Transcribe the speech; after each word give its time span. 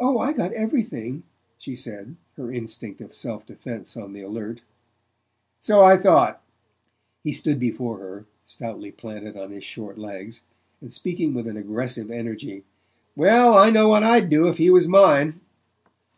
"Oh, 0.00 0.18
I 0.18 0.32
got 0.32 0.54
everything," 0.54 1.22
she 1.58 1.76
said, 1.76 2.16
her 2.38 2.50
instinct 2.50 3.02
of 3.02 3.14
self 3.14 3.44
defense 3.44 3.94
on 3.94 4.14
the 4.14 4.22
alert. 4.22 4.62
"So 5.60 5.82
I 5.82 5.98
thought." 5.98 6.42
He 7.22 7.34
stood 7.34 7.60
before 7.60 7.98
her, 7.98 8.24
stoutly 8.46 8.90
planted 8.90 9.36
on 9.36 9.50
his 9.50 9.62
short 9.62 9.98
legs, 9.98 10.40
and 10.80 10.90
speaking 10.90 11.34
with 11.34 11.46
an 11.46 11.58
aggressive 11.58 12.10
energy. 12.10 12.64
"Well, 13.14 13.52
I 13.52 13.68
know 13.68 13.86
what 13.86 14.02
I'd 14.02 14.30
do 14.30 14.48
if 14.48 14.56
he 14.56 14.70
was 14.70 14.88
mine." 14.88 15.42